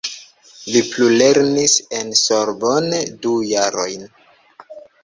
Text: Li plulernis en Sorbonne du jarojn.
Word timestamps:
Li 0.75 0.81
plulernis 0.93 1.75
en 1.99 2.11
Sorbonne 2.25 3.05
du 3.27 3.39
jarojn. 3.53 4.13